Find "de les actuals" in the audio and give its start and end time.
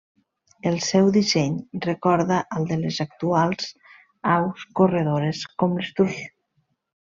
2.73-3.69